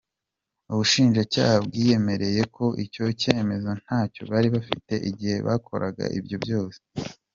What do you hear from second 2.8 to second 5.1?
icyo cyemezo ntacyo bari bafite